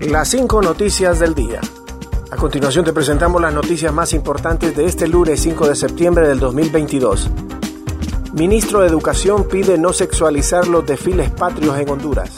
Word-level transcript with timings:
Las 0.00 0.28
cinco 0.28 0.60
noticias 0.60 1.18
del 1.18 1.34
día. 1.34 1.58
A 2.30 2.36
continuación 2.36 2.84
te 2.84 2.92
presentamos 2.92 3.40
las 3.40 3.54
noticias 3.54 3.92
más 3.94 4.12
importantes 4.12 4.76
de 4.76 4.84
este 4.84 5.08
lunes 5.08 5.40
5 5.40 5.68
de 5.68 5.74
septiembre 5.74 6.28
del 6.28 6.38
2022. 6.38 7.30
Ministro 8.34 8.80
de 8.80 8.88
Educación 8.88 9.48
pide 9.48 9.78
no 9.78 9.94
sexualizar 9.94 10.68
los 10.68 10.84
desfiles 10.84 11.30
patrios 11.30 11.78
en 11.78 11.88
Honduras. 11.88 12.30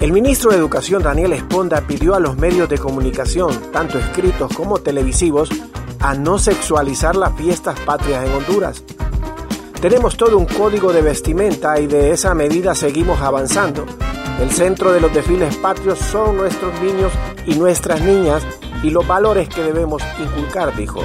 El 0.00 0.12
ministro 0.12 0.50
de 0.50 0.56
Educación 0.56 1.02
Daniel 1.02 1.34
Esponda 1.34 1.82
pidió 1.82 2.14
a 2.14 2.20
los 2.20 2.38
medios 2.38 2.68
de 2.70 2.78
comunicación, 2.78 3.54
tanto 3.70 3.98
escritos 3.98 4.54
como 4.56 4.78
televisivos, 4.78 5.50
a 6.00 6.14
no 6.14 6.38
sexualizar 6.38 7.14
las 7.14 7.36
fiestas 7.36 7.78
patrias 7.80 8.26
en 8.26 8.32
Honduras. 8.32 8.82
Tenemos 9.82 10.16
todo 10.16 10.38
un 10.38 10.46
código 10.46 10.94
de 10.94 11.02
vestimenta 11.02 11.78
y 11.78 11.86
de 11.86 12.10
esa 12.10 12.34
medida 12.34 12.74
seguimos 12.74 13.20
avanzando. 13.20 13.84
El 14.40 14.50
centro 14.50 14.92
de 14.92 15.00
los 15.00 15.14
desfiles 15.14 15.56
patrios 15.56 15.98
son 15.98 16.36
nuestros 16.36 16.72
niños 16.80 17.12
y 17.46 17.54
nuestras 17.54 18.00
niñas 18.00 18.42
y 18.82 18.90
los 18.90 19.06
valores 19.06 19.48
que 19.48 19.62
debemos 19.62 20.02
inculcar, 20.20 20.74
dijo. 20.76 21.02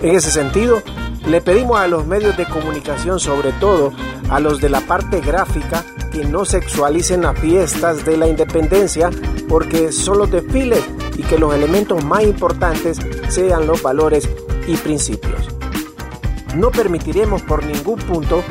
En 0.00 0.14
ese 0.14 0.30
sentido, 0.30 0.82
le 1.26 1.40
pedimos 1.40 1.78
a 1.78 1.86
los 1.86 2.06
medios 2.06 2.36
de 2.36 2.46
comunicación, 2.46 3.20
sobre 3.20 3.52
todo 3.52 3.92
a 4.28 4.40
los 4.40 4.60
de 4.60 4.68
la 4.68 4.80
parte 4.80 5.20
gráfica, 5.20 5.84
que 6.10 6.24
no 6.24 6.44
sexualicen 6.44 7.22
las 7.22 7.38
fiestas 7.38 8.04
de 8.04 8.16
la 8.16 8.26
independencia 8.26 9.10
porque 9.48 9.92
son 9.92 10.18
los 10.18 10.30
desfiles 10.30 10.82
y 11.16 11.22
que 11.22 11.38
los 11.38 11.54
elementos 11.54 12.04
más 12.04 12.22
importantes 12.22 12.98
sean 13.28 13.66
los 13.66 13.82
valores 13.82 14.28
y 14.66 14.76
principios. 14.76 15.48
No 16.56 16.70
permitiremos 16.70 17.42
por 17.42 17.64
ningún 17.64 17.98
punto 17.98 18.42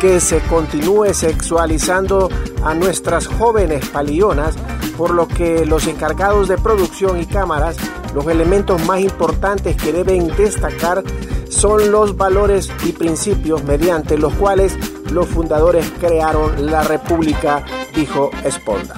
que 0.00 0.20
se 0.20 0.40
continúe 0.40 1.14
sexualizando 1.14 2.28
a 2.64 2.74
nuestras 2.74 3.26
jóvenes 3.26 3.88
palionas, 3.88 4.56
por 4.96 5.12
lo 5.12 5.28
que 5.28 5.66
los 5.66 5.86
encargados 5.86 6.48
de 6.48 6.58
producción 6.58 7.20
y 7.20 7.26
cámaras, 7.26 7.76
los 8.14 8.26
elementos 8.26 8.84
más 8.86 9.00
importantes 9.00 9.76
que 9.76 9.92
deben 9.92 10.28
destacar 10.36 11.02
son 11.48 11.90
los 11.90 12.16
valores 12.16 12.70
y 12.84 12.92
principios 12.92 13.62
mediante 13.64 14.18
los 14.18 14.32
cuales 14.34 14.76
los 15.10 15.26
fundadores 15.26 15.90
crearon 16.00 16.70
la 16.70 16.82
República, 16.82 17.64
dijo 17.94 18.30
Esponda. 18.44 18.96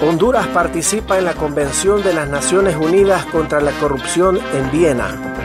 Honduras 0.00 0.46
participa 0.48 1.18
en 1.18 1.24
la 1.24 1.34
Convención 1.34 2.02
de 2.02 2.12
las 2.12 2.28
Naciones 2.28 2.76
Unidas 2.76 3.24
contra 3.26 3.60
la 3.60 3.70
Corrupción 3.72 4.38
en 4.54 4.70
Viena. 4.70 5.43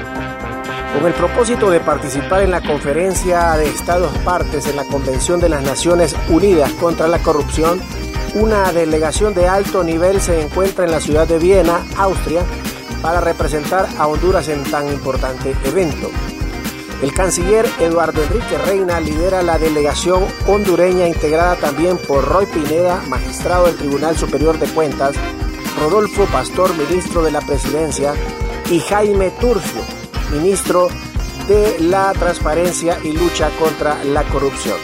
Con 0.94 1.06
el 1.06 1.14
propósito 1.14 1.70
de 1.70 1.80
participar 1.80 2.42
en 2.42 2.52
la 2.52 2.62
conferencia 2.62 3.54
de 3.54 3.68
Estados 3.68 4.12
partes 4.20 4.68
en 4.68 4.76
la 4.76 4.86
Convención 4.86 5.40
de 5.40 5.48
las 5.48 5.64
Naciones 5.64 6.16
Unidas 6.30 6.72
contra 6.74 7.08
la 7.08 7.20
Corrupción, 7.20 7.80
una 8.34 8.72
delegación 8.72 9.34
de 9.34 9.48
alto 9.48 9.84
nivel 9.84 10.20
se 10.20 10.42
encuentra 10.42 10.86
en 10.86 10.92
la 10.92 11.00
ciudad 11.00 11.28
de 11.28 11.40
Viena, 11.40 11.86
Austria, 11.96 12.44
para 13.02 13.22
representar 13.22 13.88
a 13.98 14.08
Honduras 14.08 14.50
en 14.50 14.64
tan 14.64 14.88
importante 14.88 15.56
evento. 15.64 16.10
El 17.02 17.14
canciller 17.14 17.66
Eduardo 17.80 18.22
Enrique 18.24 18.58
Reina 18.58 19.00
lidera 19.00 19.42
la 19.42 19.58
delegación 19.58 20.26
hondureña 20.48 21.08
integrada 21.08 21.56
también 21.56 21.98
por 21.98 22.26
Roy 22.26 22.46
Pineda, 22.48 23.02
magistrado 23.08 23.68
del 23.68 23.78
Tribunal 23.78 24.18
Superior 24.18 24.60
de 24.60 24.68
Cuentas, 24.68 25.16
Rodolfo 25.80 26.26
Pastor, 26.26 26.76
ministro 26.76 27.22
de 27.24 27.32
la 27.32 27.40
Presidencia, 27.40 28.14
y 28.70 28.80
Jaime 28.82 29.32
Turcio, 29.32 29.82
ministro 30.32 30.88
de 31.48 31.80
la 31.80 32.14
Transparencia 32.14 32.98
y 33.04 33.12
Lucha 33.14 33.50
contra 33.58 34.04
la 34.04 34.24
Corrupción. 34.24 34.78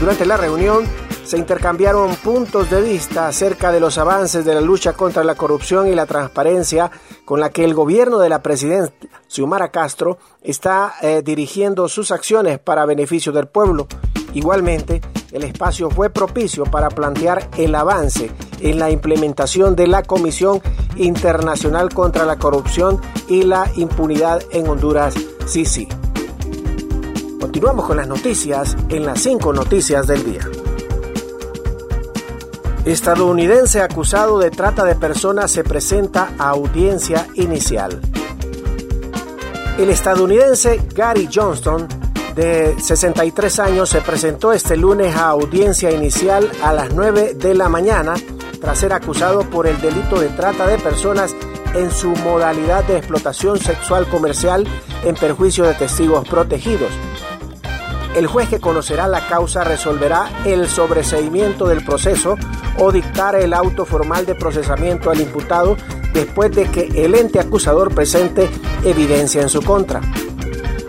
Durante 0.00 0.26
la 0.26 0.36
reunión 0.36 0.84
se 1.24 1.38
intercambiaron 1.38 2.14
puntos 2.16 2.68
de 2.70 2.82
vista 2.82 3.28
acerca 3.28 3.72
de 3.72 3.80
los 3.80 3.96
avances 3.96 4.44
de 4.44 4.54
la 4.54 4.60
lucha 4.60 4.92
contra 4.92 5.24
la 5.24 5.34
corrupción 5.34 5.88
y 5.88 5.94
la 5.94 6.04
transparencia 6.04 6.90
con 7.24 7.40
la 7.40 7.50
que 7.50 7.64
el 7.64 7.72
gobierno 7.72 8.18
de 8.18 8.28
la 8.28 8.42
presidenta 8.42 8.92
Xiomara 9.26 9.70
Castro 9.70 10.18
está 10.42 10.94
eh, 11.00 11.22
dirigiendo 11.24 11.88
sus 11.88 12.10
acciones 12.10 12.58
para 12.58 12.84
beneficio 12.84 13.32
del 13.32 13.46
pueblo. 13.46 13.86
Igualmente, 14.34 15.00
el 15.34 15.42
espacio 15.42 15.90
fue 15.90 16.10
propicio 16.10 16.64
para 16.64 16.88
plantear 16.88 17.50
el 17.58 17.74
avance 17.74 18.30
en 18.60 18.78
la 18.78 18.90
implementación 18.90 19.74
de 19.74 19.88
la 19.88 20.02
Comisión 20.02 20.62
Internacional 20.96 21.92
contra 21.92 22.24
la 22.24 22.36
Corrupción 22.36 23.00
y 23.28 23.42
la 23.42 23.68
Impunidad 23.74 24.40
en 24.52 24.68
Honduras, 24.68 25.14
sí. 25.44 25.88
Continuamos 27.40 27.86
con 27.86 27.96
las 27.96 28.06
noticias 28.06 28.76
en 28.88 29.04
las 29.04 29.20
cinco 29.20 29.52
noticias 29.52 30.06
del 30.06 30.24
día. 30.24 30.48
Estadounidense 32.84 33.82
acusado 33.82 34.38
de 34.38 34.50
trata 34.50 34.84
de 34.84 34.94
personas 34.94 35.50
se 35.50 35.64
presenta 35.64 36.32
a 36.38 36.50
audiencia 36.50 37.26
inicial. 37.34 38.00
El 39.78 39.90
estadounidense 39.90 40.80
Gary 40.94 41.28
Johnston, 41.32 41.88
de 42.34 42.74
63 42.80 43.58
años, 43.60 43.88
se 43.88 44.00
presentó 44.00 44.52
este 44.52 44.76
lunes 44.76 45.14
a 45.14 45.28
audiencia 45.28 45.90
inicial 45.90 46.50
a 46.62 46.72
las 46.72 46.92
9 46.92 47.34
de 47.34 47.54
la 47.54 47.68
mañana 47.68 48.14
tras 48.60 48.78
ser 48.78 48.92
acusado 48.92 49.42
por 49.50 49.66
el 49.66 49.80
delito 49.80 50.18
de 50.18 50.28
trata 50.28 50.66
de 50.66 50.78
personas 50.78 51.34
en 51.74 51.90
su 51.90 52.08
modalidad 52.08 52.84
de 52.84 52.96
explotación 52.96 53.58
sexual 53.58 54.08
comercial 54.08 54.66
en 55.04 55.14
perjuicio 55.14 55.64
de 55.64 55.74
testigos 55.74 56.26
protegidos. 56.28 56.90
El 58.16 58.26
juez 58.26 58.48
que 58.48 58.60
conocerá 58.60 59.08
la 59.08 59.26
causa 59.26 59.64
resolverá 59.64 60.30
el 60.44 60.68
sobreseimiento 60.68 61.66
del 61.66 61.84
proceso 61.84 62.36
o 62.78 62.92
dictar 62.92 63.34
el 63.34 63.52
auto 63.52 63.84
formal 63.84 64.24
de 64.24 64.34
procesamiento 64.34 65.10
al 65.10 65.20
imputado 65.20 65.76
después 66.12 66.52
de 66.52 66.70
que 66.70 67.04
el 67.04 67.16
ente 67.16 67.40
acusador 67.40 67.92
presente 67.92 68.48
evidencia 68.84 69.42
en 69.42 69.48
su 69.48 69.62
contra. 69.62 70.00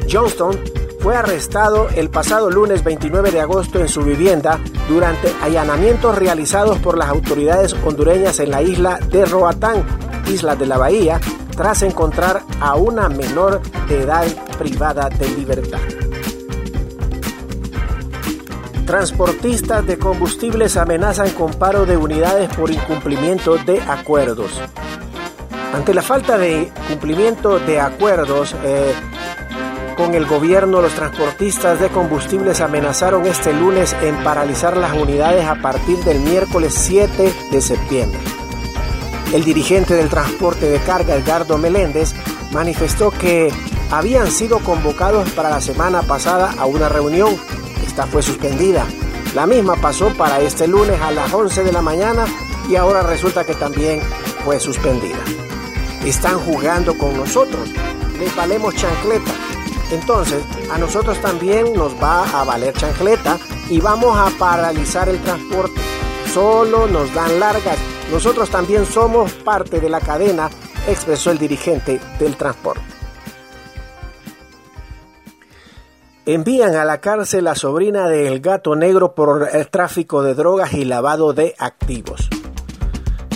Johnston 0.09 0.59
fue 1.05 1.15
arrestado 1.15 1.87
el 1.89 2.09
pasado 2.09 2.49
lunes 2.49 2.83
29 2.83 3.29
de 3.29 3.39
agosto 3.39 3.79
en 3.79 3.87
su 3.87 4.01
vivienda 4.01 4.59
durante 4.89 5.31
allanamientos 5.43 6.17
realizados 6.17 6.79
por 6.79 6.97
las 6.97 7.09
autoridades 7.09 7.75
hondureñas 7.85 8.39
en 8.39 8.49
la 8.49 8.63
isla 8.63 8.97
de 9.11 9.23
Roatán, 9.23 9.85
isla 10.25 10.55
de 10.55 10.65
la 10.65 10.79
Bahía, 10.79 11.21
tras 11.55 11.83
encontrar 11.83 12.41
a 12.59 12.73
una 12.73 13.07
menor 13.07 13.61
de 13.87 14.01
edad 14.01 14.25
privada 14.57 15.09
de 15.09 15.29
libertad. 15.29 15.77
Transportistas 18.87 19.85
de 19.85 19.99
combustibles 19.99 20.75
amenazan 20.75 21.29
con 21.29 21.53
paro 21.53 21.85
de 21.85 21.97
unidades 21.97 22.49
por 22.55 22.71
incumplimiento 22.71 23.57
de 23.57 23.79
acuerdos. 23.79 24.59
Ante 25.71 25.93
la 25.93 26.01
falta 26.01 26.39
de 26.39 26.71
cumplimiento 26.87 27.59
de 27.59 27.79
acuerdos, 27.79 28.55
eh, 28.63 28.91
con 29.95 30.13
el 30.13 30.25
gobierno, 30.25 30.81
los 30.81 30.93
transportistas 30.93 31.79
de 31.79 31.89
combustibles 31.89 32.61
amenazaron 32.61 33.25
este 33.25 33.53
lunes 33.53 33.95
en 34.01 34.15
paralizar 34.23 34.77
las 34.77 34.93
unidades 34.93 35.45
a 35.45 35.55
partir 35.55 35.97
del 35.99 36.19
miércoles 36.19 36.73
7 36.75 37.33
de 37.51 37.61
septiembre. 37.61 38.19
El 39.33 39.43
dirigente 39.43 39.93
del 39.95 40.09
transporte 40.09 40.67
de 40.67 40.79
carga, 40.79 41.15
Edgardo 41.15 41.57
Meléndez, 41.57 42.13
manifestó 42.51 43.11
que 43.11 43.51
habían 43.89 44.29
sido 44.31 44.59
convocados 44.59 45.29
para 45.31 45.49
la 45.49 45.61
semana 45.61 46.01
pasada 46.01 46.53
a 46.57 46.65
una 46.65 46.89
reunión. 46.89 47.35
Esta 47.85 48.05
fue 48.05 48.21
suspendida. 48.21 48.85
La 49.33 49.45
misma 49.47 49.75
pasó 49.75 50.09
para 50.13 50.39
este 50.41 50.67
lunes 50.67 50.99
a 51.01 51.11
las 51.11 51.33
11 51.33 51.63
de 51.63 51.71
la 51.71 51.81
mañana 51.81 52.25
y 52.69 52.75
ahora 52.75 53.01
resulta 53.01 53.43
que 53.43 53.55
también 53.55 54.01
fue 54.43 54.59
suspendida. 54.59 55.19
Están 56.05 56.37
jugando 56.39 56.97
con 56.97 57.15
nosotros. 57.17 57.69
Les 58.19 58.33
valemos 58.35 58.75
chancleta 58.75 59.44
entonces, 59.91 60.43
a 60.71 60.77
nosotros 60.77 61.19
también 61.21 61.73
nos 61.73 61.93
va 62.01 62.23
a 62.23 62.43
valer 62.43 62.73
chancleta 62.73 63.37
y 63.69 63.79
vamos 63.79 64.17
a 64.17 64.29
paralizar 64.37 65.09
el 65.09 65.21
transporte. 65.21 65.79
Solo 66.33 66.87
nos 66.87 67.13
dan 67.13 67.39
largas. 67.39 67.77
Nosotros 68.11 68.49
también 68.49 68.85
somos 68.85 69.33
parte 69.33 69.79
de 69.79 69.89
la 69.89 69.99
cadena, 69.99 70.49
expresó 70.87 71.31
el 71.31 71.37
dirigente 71.37 71.99
del 72.19 72.35
transporte. 72.35 72.83
Envían 76.25 76.75
a 76.75 76.85
la 76.85 77.01
cárcel 77.01 77.47
a 77.47 77.53
sobrina 77.53 78.07
del 78.07 78.39
gato 78.39 78.75
negro 78.75 79.13
por 79.13 79.47
el 79.51 79.69
tráfico 79.69 80.23
de 80.23 80.33
drogas 80.33 80.73
y 80.73 80.83
lavado 80.83 81.33
de 81.33 81.53
activos. 81.59 82.29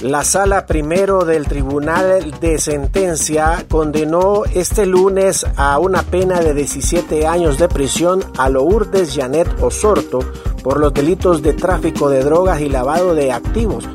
La 0.02 0.24
sala 0.24 0.66
primero 0.66 1.26
del 1.26 1.46
Tribunal 1.46 2.34
de 2.40 2.58
Sentencia 2.58 3.66
condenó 3.70 4.44
este 4.46 4.86
lunes 4.86 5.46
a 5.58 5.78
una 5.78 6.04
pena 6.04 6.40
de 6.40 6.54
17 6.54 7.28
años 7.28 7.58
de 7.58 7.68
prisión 7.68 8.24
a 8.38 8.48
Lourdes 8.48 9.14
Janet 9.14 9.50
Osorto 9.62 10.20
por 10.64 10.80
los 10.80 10.94
delitos 10.94 11.42
de 11.42 11.52
tráfico 11.52 12.10
de 12.10 12.24
drogas 12.24 12.62
y 12.62 12.70
lavado 12.70 13.14
de 13.14 13.34
activos, 13.34 13.90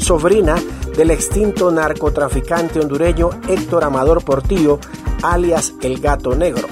sobrina 0.00 0.54
del 0.96 1.10
extinto 1.10 1.70
narcotraficante 1.70 2.80
hondureño 2.80 3.28
Héctor 3.46 3.84
Amador 3.84 4.24
Portillo, 4.24 4.78
alias 5.22 5.74
El 5.82 6.00
Gato 6.00 6.34
Negro. 6.34 6.68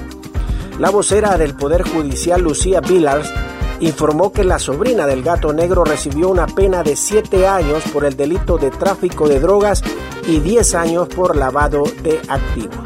La 0.79 0.89
vocera 0.89 1.37
del 1.37 1.55
Poder 1.55 1.83
Judicial, 1.83 2.41
Lucía 2.41 2.81
Villars, 2.81 3.31
informó 3.79 4.31
que 4.31 4.43
la 4.43 4.59
sobrina 4.59 5.05
del 5.05 5.23
gato 5.23 5.53
negro 5.53 5.83
recibió 5.83 6.29
una 6.29 6.47
pena 6.47 6.83
de 6.83 6.95
7 6.95 7.47
años 7.47 7.83
por 7.93 8.05
el 8.05 8.15
delito 8.17 8.57
de 8.57 8.71
tráfico 8.71 9.27
de 9.27 9.39
drogas 9.39 9.81
y 10.27 10.39
10 10.39 10.75
años 10.75 11.07
por 11.07 11.35
lavado 11.35 11.83
de 12.03 12.19
activos. 12.27 12.77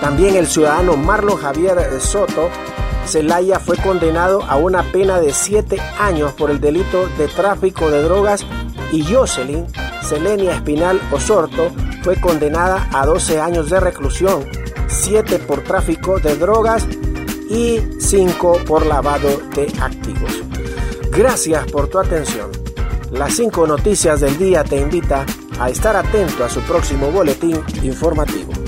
También 0.00 0.36
el 0.36 0.46
ciudadano 0.46 0.96
Marlon 0.96 1.36
Javier 1.36 1.78
Soto 2.00 2.48
Zelaya 3.06 3.58
fue 3.58 3.76
condenado 3.76 4.42
a 4.42 4.56
una 4.56 4.82
pena 4.92 5.20
de 5.20 5.32
7 5.32 5.78
años 5.98 6.32
por 6.32 6.50
el 6.50 6.60
delito 6.60 7.08
de 7.18 7.28
tráfico 7.28 7.90
de 7.90 8.02
drogas 8.02 8.46
y 8.92 9.02
Jocelyn 9.04 9.66
Selenia 10.02 10.54
Espinal 10.54 11.00
Osorto 11.10 11.70
fue 12.02 12.20
condenada 12.20 12.88
a 12.92 13.06
12 13.06 13.40
años 13.40 13.70
de 13.70 13.80
reclusión, 13.80 14.44
7 14.88 15.38
por 15.40 15.62
tráfico 15.62 16.18
de 16.18 16.36
drogas 16.36 16.86
y 17.52 17.80
5 18.00 18.60
por 18.66 18.86
lavado 18.86 19.28
de 19.54 19.70
activos. 19.78 20.42
Gracias 21.10 21.70
por 21.70 21.88
tu 21.88 21.98
atención. 21.98 22.50
Las 23.10 23.36
5 23.36 23.66
noticias 23.66 24.20
del 24.20 24.38
día 24.38 24.64
te 24.64 24.80
invita 24.80 25.26
a 25.60 25.68
estar 25.68 25.94
atento 25.94 26.44
a 26.44 26.48
su 26.48 26.60
próximo 26.62 27.10
boletín 27.10 27.62
informativo. 27.82 28.61